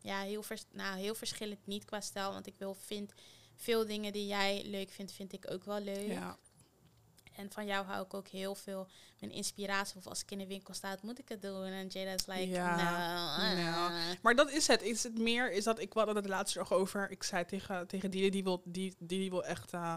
[0.00, 2.32] ja, heel, vers nou, heel verschillend niet qua stijl.
[2.32, 3.12] Want ik wil vind
[3.56, 6.10] veel dingen die jij leuk vindt, vind ik ook wel leuk.
[6.10, 6.36] Ja.
[7.38, 9.96] En van jou hou ik ook heel veel mijn inspiratie.
[9.96, 11.64] Of als ik in de winkel sta, moet ik het doen.
[11.64, 13.62] En Jada is like, Ja, no.
[13.62, 13.92] nou.
[13.92, 13.98] uh.
[14.22, 14.82] Maar dat is het.
[14.82, 17.10] Is het meer, is dat, ik had het laatst nog over.
[17.10, 19.94] Ik zei tegen, tegen die, die wil, die, die, die wil echt eh,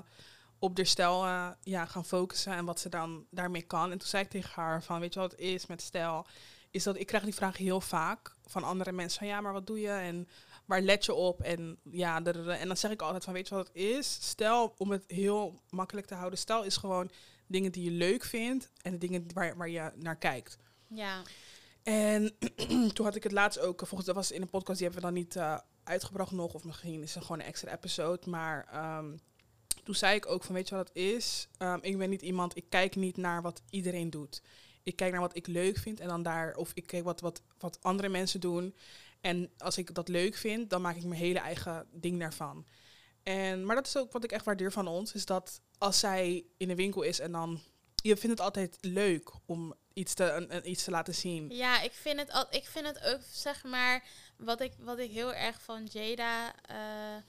[0.60, 3.92] op de stijl eh, ja, gaan focussen en wat ze dan daarmee kan.
[3.92, 6.26] En toen zei ik tegen haar van, weet je wat het is met stijl?
[6.72, 9.68] Is dat, ik krijg die vraag heel vaak van andere mensen van, ja, maar wat
[9.68, 9.90] doe je?
[9.90, 10.28] En
[10.66, 11.42] waar let je op?
[11.42, 14.18] En ja, en dan zeg ik altijd van, weet je wat het is?
[14.22, 17.12] Stel, om het heel makkelijk te houden, stel is gewoon
[17.48, 20.58] dingen die je leuk vindt en de dingen waar, waar je naar kijkt.
[20.88, 21.22] Ja,
[21.84, 22.38] En
[22.94, 25.14] toen had ik het laatst ook, volgens dat was in een podcast, die hebben we
[25.14, 28.30] dan niet eh, uitgebracht nog, of misschien is het gewoon een extra episode.
[28.30, 29.18] Maar ehm,
[29.84, 31.48] toen zei ik ook van, weet je wat het is?
[31.58, 34.42] Ehm, ik ben niet iemand, ik kijk niet naar wat iedereen doet.
[34.84, 37.42] Ik kijk naar wat ik leuk vind en dan daar, of ik kijk wat, wat,
[37.58, 38.76] wat andere mensen doen.
[39.22, 42.66] En als ik dat leuk vind, dan maak ik mijn hele eigen ding daarvan.
[43.24, 46.46] En, maar dat is ook wat ik echt waardeer van ons, is dat als zij
[46.58, 47.62] in de winkel is en dan,
[47.96, 51.50] je vindt het altijd leuk om iets te, een, iets te laten zien.
[51.50, 54.04] ja ik, vind het al, ik vind het ook, zeg maar,
[54.38, 57.24] wat ik, wat ik heel erg van Jada eh,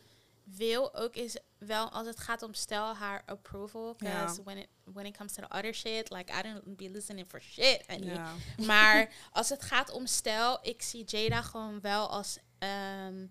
[0.57, 3.95] wil ook is wel als het gaat om stijl haar approval.
[3.99, 7.27] Because when, it, when it comes to the other shit, like I don't be listening
[7.29, 7.85] for shit.
[8.01, 8.33] Ja.
[8.67, 13.27] Maar als het gaat om stijl, ik zie Jada gewoon wel als ehm,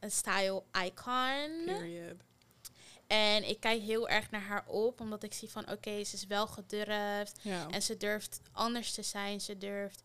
[0.00, 1.64] een style icon.
[1.64, 2.26] Period.
[3.06, 6.26] En ik kijk heel erg naar haar op, omdat ik zie van oké, ze is
[6.26, 7.38] wel gedurfd.
[7.70, 9.40] En ze durft anders te zijn.
[9.40, 10.02] Ze durft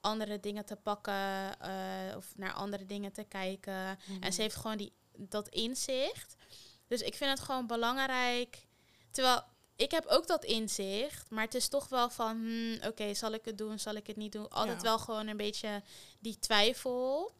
[0.00, 3.98] andere dingen te pakken eh, of naar andere dingen te kijken.
[4.20, 6.36] En ze heeft gewoon die, dat inzicht.
[6.86, 8.66] Dus ik vind het gewoon belangrijk.
[9.10, 9.42] Terwijl
[9.76, 13.44] ik heb ook dat inzicht, maar het is toch wel van, hmm, oké, zal ik
[13.44, 14.48] het doen, zal ik het niet doen?
[14.48, 14.82] Altijd Ja.
[14.82, 15.82] wel gewoon een beetje
[16.20, 17.32] die twijfel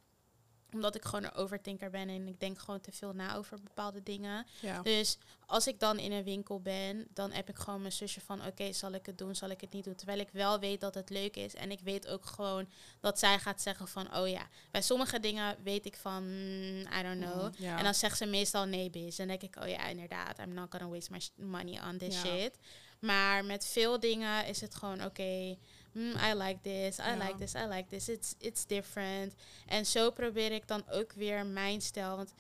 [0.77, 4.03] omdat ik gewoon een overthinker ben en ik denk gewoon te veel na over bepaalde
[4.03, 4.47] dingen.
[4.61, 4.83] ja.
[4.83, 8.47] Dus als ik dan in een winkel ben, dan heb ik gewoon mijn zusje van...
[8.47, 9.95] oké, zal ik het doen, zal ik het niet doen?
[9.95, 11.55] Terwijl ik wel weet dat het leuk is.
[11.55, 12.69] En ik weet ook gewoon
[13.01, 14.17] dat zij gaat zeggen van...
[14.17, 16.23] oh ja, bij sommige dingen weet ik van...
[16.23, 17.55] mm, I don't know.
[17.59, 17.79] Ja.
[17.79, 18.91] En dan zegt ze meestal nee.
[18.93, 22.21] En dan denk ik, oh ja, inderdaad, I'm not gonna waste my money on this
[22.21, 22.59] shit.
[23.01, 25.57] Maar met veel dingen is het gewoon, oké,
[25.97, 27.15] mm, I like this, I Ja.
[27.27, 28.09] like this, I like this.
[28.09, 29.35] It's, it's different.
[29.67, 32.17] En zo probeer ik dan ook weer mijn stijl...
[32.17, 32.33] Want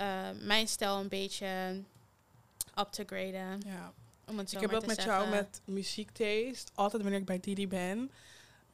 [0.00, 1.82] uh, mijn stijl een beetje
[2.78, 3.62] up te graden.
[3.66, 3.92] ja.
[4.26, 6.72] Om het zo Ik heb dat met jou met muziektaste.
[6.74, 8.10] Altijd wanneer ik bij Didi ben,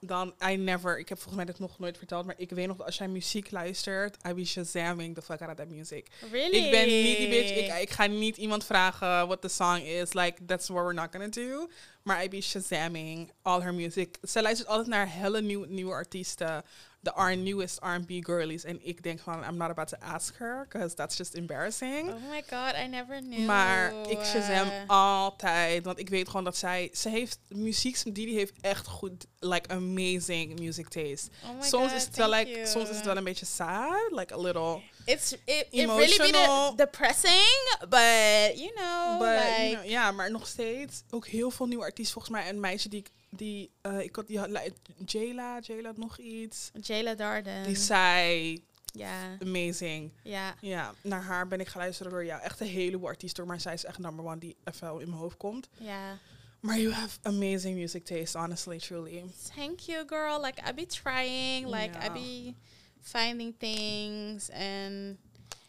[0.09, 0.99] dan I never.
[0.99, 3.09] Ik heb volgens mij dit nog nooit verteld, maar ik weet nog dat als jij
[3.09, 6.07] muziek luistert, I be shazamming the fuck out of that music.
[6.31, 6.57] Really?
[6.57, 7.51] Ik ben niet die bitch.
[7.51, 10.13] Ik, ik ga niet iemand vragen what the song is.
[10.13, 11.69] Like that's what we're not gonna do.
[12.03, 14.17] Maar I be shazamming all her music.
[14.23, 16.65] Ze luistert altijd naar hele nieuw, nieuwe artiesten.
[17.05, 18.65] De R newest R&B girlies.
[18.65, 22.09] En ik denk van, I'm not about to ask her, because that's just embarrassing.
[22.09, 23.47] Oh my god, I never knew.
[23.47, 25.85] Maar ik Shazam Uh, altijd.
[25.85, 26.91] Want ik weet gewoon dat zij...
[26.93, 28.15] Ze heeft muziek...
[28.15, 29.27] Didi heeft echt goed...
[29.39, 31.31] Like amazing music taste.
[31.45, 32.51] oh my soms god, is het wel like...
[32.51, 32.67] you.
[32.67, 34.11] Soms is het wel een beetje sad.
[34.11, 34.81] Like a little...
[35.05, 36.71] It's, it, it really be emotional.
[36.71, 39.63] de- depressing, but you know, But, like...
[39.63, 42.13] you know, ja, maar nog steeds ook heel veel nieuwe artiesten.
[42.15, 43.01] Volgens mij een meisje die...
[43.01, 44.73] ik- die eh, ik had, die had, like,
[45.05, 46.71] Jayla, Jayla nog iets.
[46.81, 47.65] Jayla Darden.
[47.65, 48.63] Die zei...
[48.97, 50.13] Ja, Amazing.
[50.23, 50.55] ja.
[50.61, 52.43] Ja, naar haar ben ik geluisterd door jou.
[52.43, 53.47] Echt een heleboel artiesten.
[53.47, 55.69] Maar zij is echt number one die even in mijn hoofd komt.
[55.79, 56.19] Ja.
[56.61, 59.25] Maar you have amazing music taste, honestly, truly.
[59.55, 60.41] Thank you, girl.
[60.41, 61.67] Like, I be trying.
[61.67, 62.55] Like, I be
[63.01, 64.51] finding things.
[64.51, 65.19] And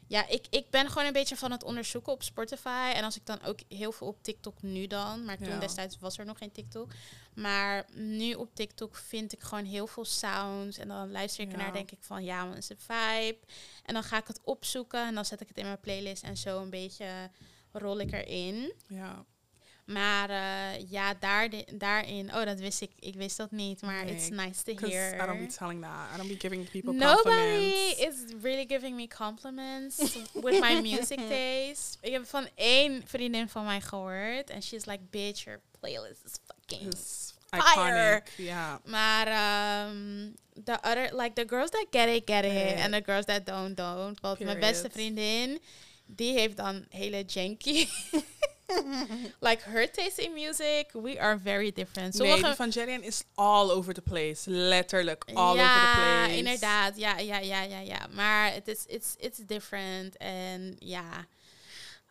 [0.08, 2.92] ja, ik, ik ben gewoon een beetje van het onderzoeken op Spotify.
[2.96, 5.26] En als ik dan ook heel veel op TikTok nu dan.
[5.26, 5.60] Maar toen Ja.
[5.60, 6.92] destijds was er nog geen TikTok.
[7.36, 10.78] Maar nu op TikTok vind ik gewoon heel veel sounds.
[10.78, 11.58] En dan luister ik Ja.
[11.58, 13.40] ernaar denk ik van ja, wat is de vibe?
[13.86, 15.08] En dan ga ik het opzoeken.
[15.08, 16.24] En dan zet ik het in mijn playlist.
[16.24, 17.30] En zo een beetje
[17.72, 18.74] rol ik erin.
[18.88, 19.26] Ja.
[19.86, 22.36] Maar eh, ja, daar, daarin...
[22.36, 22.92] Oh, dat wist ik.
[23.00, 23.82] Ik wist dat niet.
[23.82, 25.14] Maar Nee, it's nice to hear.
[25.24, 26.14] I don't be telling that.
[26.14, 28.00] I don't be giving people Nobody compliments.
[28.00, 29.98] is really giving me compliments
[30.34, 31.98] with my music taste.
[32.02, 34.50] Ik heb van één vriendin van mij gehoord.
[34.50, 36.94] En she's like, bitch, your playlist is fucking...
[36.94, 38.16] It's Fire.
[38.16, 38.34] iconic.
[38.38, 38.82] Ja.
[38.86, 39.28] Maar
[39.88, 42.80] um, the other, like the girls that get it, get it.
[42.80, 44.20] And the girls that don't, don't.
[44.22, 45.60] Want mijn beste vriendin,
[46.06, 47.88] die heeft dan hele janky...
[49.40, 52.14] like her taste in music, we are very different.
[52.14, 54.50] Nee, Sommige die van Jerian is all over the place.
[54.52, 56.38] Letterlijk all ja, over the place.
[56.38, 56.98] inderdaad.
[56.98, 58.08] Ja, ja, ja, ja, ja.
[58.12, 60.18] Maar het is it's, it's different.
[60.18, 61.26] En ja.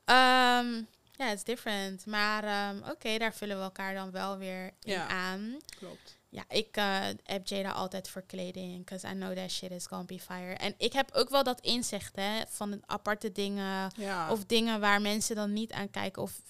[0.05, 0.83] Ehm,
[1.17, 2.07] ja, it's different.
[2.07, 5.07] Maar ehm, oké, daar vullen we elkaar dan wel weer in Ja.
[5.07, 5.57] aan.
[5.79, 6.17] Klopt.
[6.35, 8.79] Ja, ik eh heb Jada altijd voor kleding.
[8.79, 10.55] Because I know that shit is gonna be fire.
[10.55, 12.43] En ik heb ook wel dat inzicht, hè.
[12.49, 13.91] Van aparte dingen.
[13.97, 14.31] Ja.
[14.31, 16.23] Of dingen waar mensen dan niet aan kijken.
[16.23, 16.41] Of,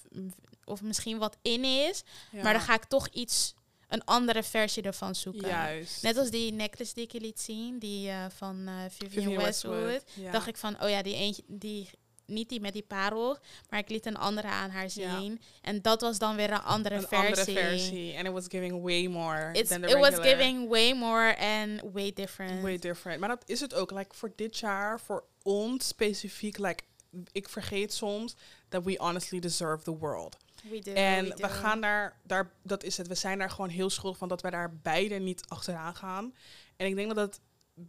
[0.63, 2.03] of misschien wat in is.
[2.31, 2.43] ja.
[2.43, 3.53] Maar dan ga ik toch iets...
[3.87, 5.47] Een andere versie ervan zoeken.
[5.47, 6.03] Juist.
[6.03, 9.43] Net als die necklace die ik je liet zien, die eh, van eh Vivian, Vivian
[9.43, 10.03] Westwood.
[10.13, 10.31] Ja.
[10.31, 11.89] Dacht ik van, oh ja, die eentje, die,
[12.25, 13.37] niet die met die parel,
[13.69, 15.19] maar ik liet een andere aan haar Ja.
[15.19, 15.41] zien.
[15.61, 17.27] En dat was dan weer een andere een versie.
[17.27, 18.17] andere versie.
[18.17, 21.81] And it was giving way more It's, than the it was giving way more and
[21.93, 22.61] way different.
[22.61, 23.19] Way different.
[23.19, 23.91] Maar dat is het ook.
[23.91, 26.83] Like, voor dit jaar, voor ons specifiek, like,
[27.31, 28.35] ik vergeet soms
[28.69, 30.37] that we honestly deserve the world.
[30.69, 33.89] We do, en we gaan daar, daar, dat is het, we zijn daar gewoon heel
[33.89, 36.33] schuldig van dat wij daar beide niet achteraan gaan.
[36.77, 37.39] En ik denk dat het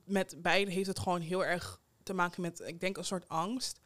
[0.04, 3.80] met beide heeft het gewoon heel erg te maken met, ik denk een soort angst.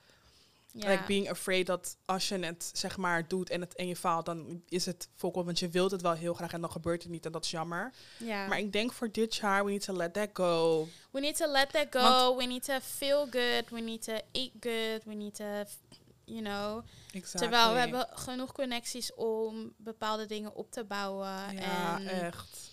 [0.73, 0.91] Ja.
[0.91, 4.25] Like being afraid dat als je het zeg maar doet en, het, en je faalt,
[4.27, 7.13] dan is het volkomen, want je wilt het wel heel graag en dan gebeurt het
[7.13, 7.93] niet en dat is jammer.
[8.19, 8.47] ja.
[8.47, 10.89] Maar ik denk voor dit jaar, we need to let that go.
[11.11, 12.01] we need to let that go.
[12.01, 13.71] Want- we need to feel good.
[13.71, 15.05] We need to eat good.
[15.05, 15.65] We need to,
[16.25, 16.85] you know.
[17.13, 17.41] Exactly.
[17.41, 21.55] Terwijl we hebben genoeg connecties om bepaalde dingen op te bouwen.
[21.57, 22.71] Ja, en echt.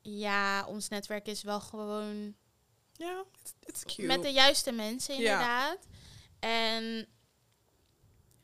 [0.00, 2.34] ja, ons netwerk is wel gewoon
[2.92, 4.02] Ja, it's, it's cute.
[4.02, 5.78] met de juiste mensen inderdaad.
[6.42, 7.06] En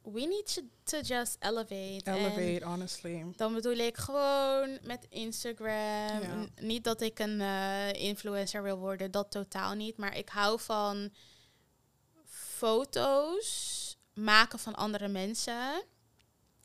[0.02, 2.00] we need to, to just elevate.
[2.04, 3.26] En Elevate, honestly.
[3.36, 6.48] dan bedoel ik gewoon met Instagram.
[6.60, 9.96] Niet dat ik een eh, influencer wil worden, dat totaal niet.
[9.96, 11.10] Maar ik hou van
[12.24, 15.82] foto's maken van andere mensen.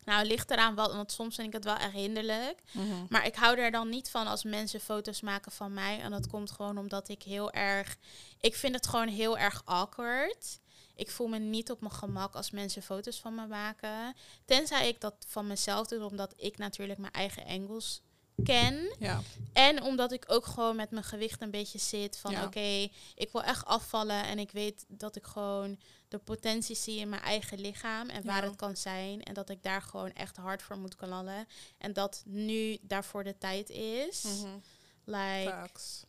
[0.03, 2.61] Nou, het ligt eraan wel, want soms vind ik het wel erg hinderlijk.
[2.71, 3.05] Mhm.
[3.09, 5.99] Maar ik hou er dan niet van als mensen foto's maken van mij.
[5.99, 7.97] En dat komt gewoon omdat ik heel erg.
[8.39, 10.59] Ik vind het gewoon heel erg awkward.
[10.95, 14.15] Ik voel me niet op mijn gemak als mensen foto's van me maken.
[14.45, 18.01] Tenzij ik dat van mezelf doe, omdat ik natuurlijk mijn eigen angles
[18.43, 18.95] ken.
[18.99, 19.21] Ja,
[19.53, 22.45] En omdat ik ook gewoon met mijn gewicht een beetje zit van Ja.
[22.45, 27.09] oké, ik wil echt afvallen en ik weet dat ik gewoon de potentie zie in
[27.09, 28.47] mijn eigen lichaam en waar Ja.
[28.49, 32.23] het kan zijn en dat ik daar gewoon echt hard voor moet knallen en dat
[32.25, 34.23] nu daarvoor de tijd is.
[34.23, 34.57] Mhm.
[35.03, 36.03] Like Facts.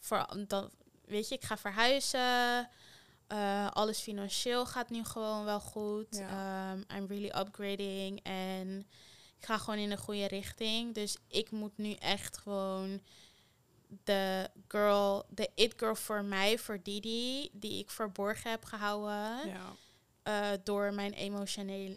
[0.00, 0.70] voor dan
[1.04, 2.68] weet je, ik ga verhuizen.
[3.32, 6.06] Eh, alles financieel gaat nu gewoon wel goed.
[6.10, 6.28] Ja.
[6.72, 8.78] Ehm, I'm really upgrading en
[9.38, 10.94] ik ga gewoon in de goede richting.
[10.94, 13.00] Dus ik moet nu echt gewoon
[14.04, 19.60] de girl, de it girl voor mij, voor Didi, die ik verborgen heb gehouden Ja.
[20.22, 21.96] eh, door mijn emotionele,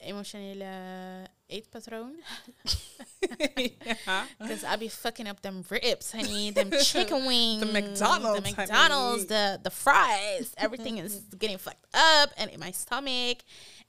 [0.00, 2.16] emotionele eh, eetpatroon.
[4.06, 4.24] ja.
[4.38, 9.24] Because I be fucking up them ribs, honey, them chicken wings, the McDonald's, the McDonald's,
[9.30, 9.56] honey.
[9.56, 10.54] the the fries.
[10.56, 13.38] Everything is getting fucked up, and in my stomach,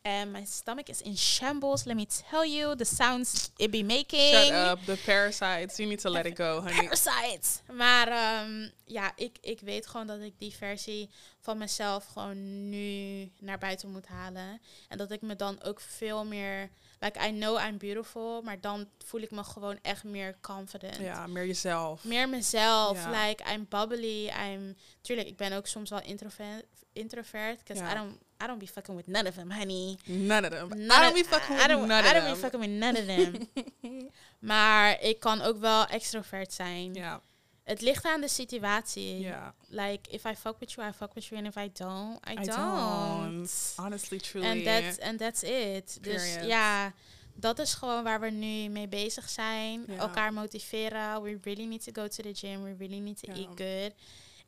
[0.03, 1.85] and my stomach is in shambles.
[1.85, 4.33] Let me tell you, the sounds it be making.
[4.33, 4.85] Shut up.
[4.85, 5.77] The parasites.
[5.77, 6.87] You need to let it go, honey.
[6.87, 7.61] Parasites.
[7.71, 11.09] Maar ehm, ja, ik, ik weet gewoon dat ik die versie
[11.39, 14.61] van mezelf gewoon nu naar buiten moet halen.
[14.87, 16.69] En dat ik me dan ook veel meer...
[16.99, 20.97] Like, I know I'm beautiful, maar dan voel ik me gewoon echt meer confident.
[20.97, 22.03] Ja, meer jezelf.
[22.03, 22.97] Meer mezelf.
[23.03, 23.25] Ja.
[23.25, 24.27] Like, I'm bubbly.
[24.27, 24.77] I'm...
[25.01, 26.65] Tuurlijk, ik ben ook soms wel introvert.
[26.93, 27.57] Introvert.
[27.57, 27.91] Because Ja.
[27.91, 29.97] I, don't, I don't be fucking with none of them, honey.
[30.05, 30.69] None of them.
[30.69, 32.39] None I don't be fucking I with don't, none I of don't be them.
[32.39, 33.49] fucking with none of them.
[34.51, 36.93] maar ik kan ook wel extrovert zijn.
[36.93, 37.21] Ja,
[37.63, 39.19] Het ligt aan de situatie.
[39.19, 39.53] ja.
[39.67, 41.45] Like, if I fuck with you, I fuck with you.
[41.45, 42.47] And if I don't, I, I don't.
[42.55, 43.73] don't.
[43.77, 44.47] Honestly, truly.
[44.47, 45.97] And that's, and that's it.
[46.03, 46.93] Dus ja,
[47.33, 49.87] dat is gewoon waar we nu mee bezig zijn.
[49.97, 51.21] Elkaar motiveren.
[51.21, 52.63] We really need to go to the gym.
[52.63, 53.93] We really need to eat good.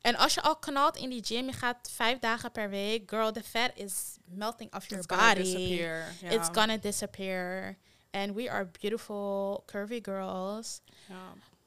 [0.04, 3.32] En als je al knalt in die gym, je gaat vijf dagen per week, girl,
[3.32, 5.42] the fat is melting off your It's gonna body.
[5.42, 6.12] disappear.
[6.22, 7.76] It's gonna disappear.
[8.10, 10.80] And we are beautiful, curvy girls,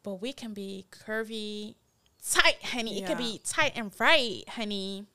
[0.02, 1.76] but we can be curvy,
[2.32, 2.98] tight, honey.
[2.98, 5.06] It can be tight and right, honey.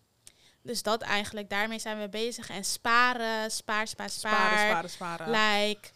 [0.62, 2.48] Dus dat eigenlijk, daarmee zijn we bezig.
[2.50, 4.32] En sparen, spaar, spaar, spaar.
[4.32, 5.30] Sparen, sparen, sparen.
[5.30, 5.90] Like,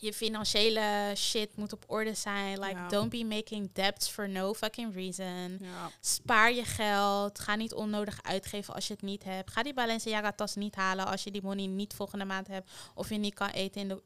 [0.00, 2.58] je financiële shit moet op orde zijn.
[2.60, 2.88] Like, Ja.
[2.88, 5.58] don't be making debts for no fucking reason.
[5.60, 5.90] ja.
[6.00, 7.38] Spaar je geld.
[7.38, 9.50] Ga niet onnodig uitgeven als je het niet hebt.
[9.50, 12.70] Ga die Balenciaga tas niet halen als je die money niet volgende maand hebt.
[12.94, 14.02] Of je niet kan eten in de,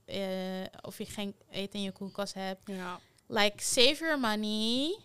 [0.73, 2.63] eh, of je geen eten in je koelkast hebt.
[2.67, 3.01] ja.
[3.27, 4.99] Like, save your money.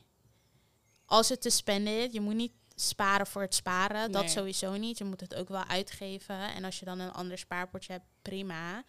[1.05, 2.11] Als het te spenden is.
[2.13, 4.11] Je moet niet sparen voor het sparen.
[4.11, 4.31] Dat Nee.
[4.31, 4.97] sowieso niet.
[4.97, 6.39] Je moet het ook wel uitgeven.
[6.53, 8.83] En als je dan een ander spaarpotje hebt, prima.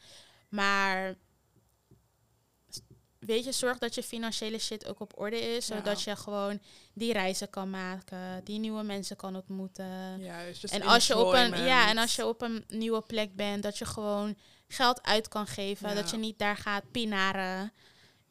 [0.48, 1.14] Maar
[3.20, 5.66] weet je, zorg dat je financiële shit ook op orde is.
[5.66, 5.76] Ja.
[5.76, 6.60] Zodat je gewoon
[6.92, 8.44] die reizen kan maken.
[8.44, 10.20] Die nieuwe mensen kan ontmoeten.
[10.60, 13.62] Just En als, je op een, ja, en als je op een nieuwe plek bent,
[13.62, 14.36] dat je gewoon
[14.68, 15.88] geld uit kan geven.
[15.88, 15.94] Ja.
[15.94, 17.72] Dat je niet daar gaat pinaren.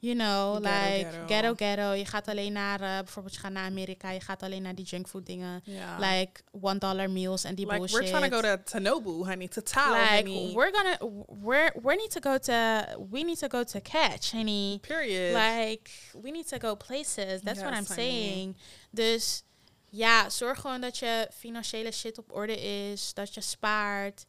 [0.01, 1.25] You know, Ghetto, like ghetto.
[1.27, 1.91] ghetto, ghetto.
[1.93, 4.09] Je gaat alleen naar, eh, bijvoorbeeld je gaat naar Amerika.
[4.09, 5.61] Je gaat alleen naar die junkfood dingen.
[5.63, 5.97] Ja.
[5.97, 7.99] Like one dollar meals en die like bullshit.
[7.99, 10.53] we're trying to go to Tanobu, honey, to Tao, like honey.
[10.53, 10.97] we're gonna,
[11.43, 14.79] we're, we need to go to, we need to go to catch, honey.
[14.81, 15.33] Period.
[15.33, 15.89] Like,
[16.21, 17.41] we need to go places.
[17.41, 17.95] That's what I'm honey.
[17.95, 18.57] saying.
[18.91, 19.43] Dus
[19.89, 23.13] ja, zorg gewoon dat je financiële shit op orde is.
[23.13, 24.25] Dat je spaart.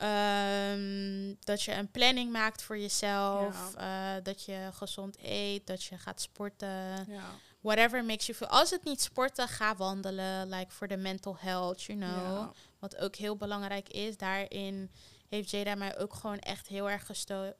[0.00, 3.74] Ehm, dat je een planning maakt voor jezelf.
[3.74, 5.66] eh, dat je gezond eet.
[5.66, 7.04] Dat je gaat sporten.
[7.08, 7.24] ja.
[7.60, 8.48] Whatever makes you feel.
[8.48, 10.48] Als het niet sporten, ga wandelen.
[10.48, 12.36] Like for the mental health, you know.
[12.36, 12.52] Ja.
[12.78, 14.16] Wat ook heel belangrijk is.
[14.16, 14.90] Daarin
[15.28, 17.10] heeft Jada mij ook gewoon echt heel erg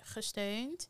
[0.03, 0.89] gesteund.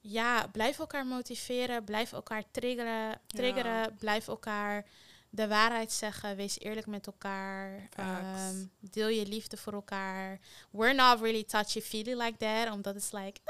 [0.00, 1.84] Ja, blijf elkaar motiveren.
[1.84, 3.20] Blijf elkaar triggeren.
[3.26, 4.84] triggeren Blijf elkaar
[5.34, 6.36] de waarheid zeggen.
[6.36, 7.88] Wees eerlijk met elkaar.
[7.96, 10.38] Ehm, deel je liefde voor elkaar.
[10.70, 12.74] We're not really touchy-feely like that.
[12.74, 13.40] Omdat is like...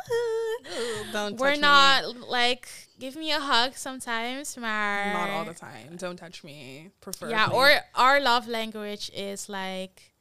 [1.12, 2.12] Don't we're touch me.
[2.12, 2.68] not like...
[2.98, 4.56] Give me a hug sometimes.
[4.56, 5.12] Maar...
[5.12, 5.96] Not all the time.
[5.96, 6.90] Don't touch me.
[6.98, 7.28] Prefer.
[7.28, 10.12] Ja, or our love language is like,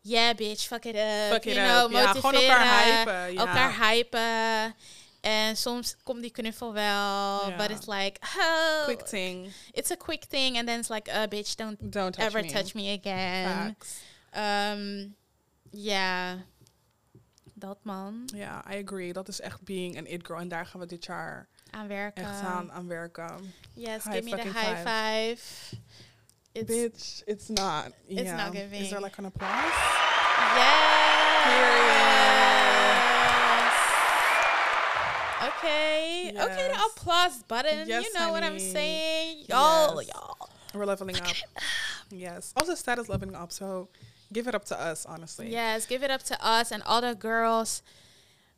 [0.00, 1.32] yeah, bitch, fuck it up.
[1.32, 1.90] Fuck it you know, up.
[1.92, 3.32] Ja, gewoon elkaar hypen.
[3.32, 3.40] Ja.
[3.40, 4.74] Elkaar hypen.
[5.26, 7.56] En soms komt die knuffel wel, Ja.
[7.56, 9.52] but it's like, oh, quick thing.
[9.72, 12.52] it's a quick thing, and then it's like, uh, bitch, don't Don't touch ever me.
[12.52, 13.46] touch me again.
[13.78, 14.00] Facts.
[14.36, 15.16] Um,
[15.70, 16.36] ja,
[17.54, 19.12] dat man, Ja, I agree.
[19.12, 20.38] Dat is echt being an it girl.
[20.40, 22.24] En daar gaan we dit jaar aan werken.
[22.24, 23.54] echt aan, aan werken.
[23.74, 24.76] Yes, High give me the high five.
[24.76, 25.40] five.
[26.52, 27.86] It's Bitch, it's not.
[28.06, 28.44] It's yeah.
[28.44, 28.80] not giving.
[28.82, 29.74] Is there like an applause?
[30.56, 33.15] Yes.
[35.70, 36.32] Okay.
[36.36, 36.90] Okay, the Yes.
[36.90, 37.86] applause button.
[37.88, 39.44] Yes, you know what I'm saying.
[39.48, 40.06] Y'all, Yes.
[40.12, 40.48] y'all.
[40.74, 41.34] We're leveling up.
[42.08, 42.50] yes.
[42.54, 43.50] Also, status leveling up.
[43.52, 43.88] So
[44.32, 45.50] give it up to us, honestly.
[45.50, 47.82] Yes, give it up to us and all the girls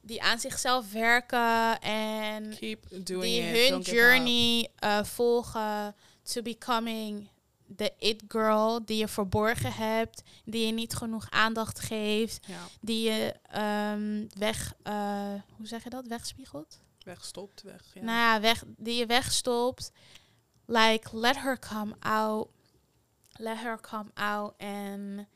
[0.03, 3.71] die aan zichzelf werken en Keep doing die it.
[3.71, 7.29] hun journey uh, volgen to becoming
[7.77, 12.47] the it girl die je verborgen hebt, die je niet genoeg aandacht geeft.
[12.47, 14.95] Ja, die je ehm, weg, eh,
[15.57, 16.79] hoe zeg je dat, wegspiegelt?
[17.09, 17.83] Wegstopt, weg.
[17.95, 18.03] Ja.
[18.03, 19.91] Nou ja, weg, die je wegstopt.
[20.67, 22.49] Like, let her come out.
[23.39, 25.27] Let her come out and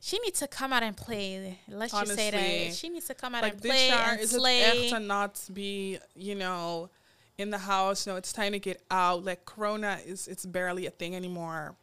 [0.00, 1.58] she needs to come out and play.
[1.68, 2.74] Let's just say that.
[2.74, 4.62] She needs to come out like and play and is slay.
[4.62, 6.90] echt to not be, you know,
[7.38, 8.06] in the house.
[8.06, 9.24] No, it's time to get out.
[9.24, 11.74] Like Corona is, it's barely a thing anymore.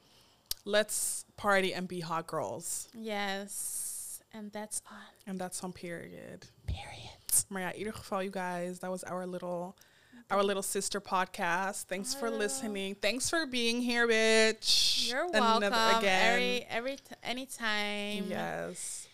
[0.66, 2.88] Let's party and be hot girls.
[2.94, 4.22] Yes.
[4.32, 4.98] And that's on.
[5.28, 6.48] And that's on period.
[6.66, 7.23] Period.
[7.50, 9.76] Maar ja, in ieder geval, you guys, that was our little,
[10.30, 11.86] our little sister podcast.
[11.88, 12.96] Thanks for listening.
[13.00, 15.08] Thanks for being here, bitch.
[15.10, 15.98] You're Another- welcome.
[15.98, 16.32] again.
[16.34, 18.26] Every every t- anytime.
[18.30, 19.08] Yes.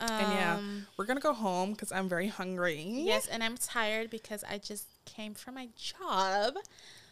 [0.00, 0.60] Um, And yeah,
[0.96, 2.82] we're gonna go home because I'm very hungry.
[3.06, 6.54] Yes, and I'm tired because I just came from my job.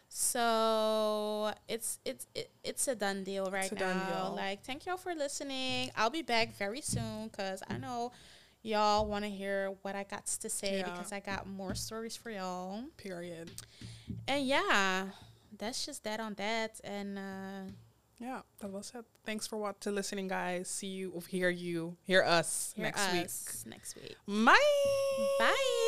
[0.09, 3.79] So it's it's it, it's a done deal right now.
[4.09, 4.35] deal.
[4.37, 5.91] Like, thank y'all for listening.
[5.97, 8.13] I'll be back very soon because I know
[8.63, 10.91] y'all want to hear what I got to say Yeah.
[10.91, 12.85] because I got more stories for y'all.
[12.97, 13.51] Period.
[14.29, 15.07] And yeah,
[15.59, 16.81] that's just that on that.
[16.85, 17.73] And uh,
[18.21, 19.05] Yeah, that was it.
[19.27, 20.69] Thanks for what to listening, guys.
[20.69, 24.17] See you hear you, hear us hear next us next week.
[24.27, 24.45] week.
[24.47, 24.57] Bye.
[25.39, 25.82] Bye.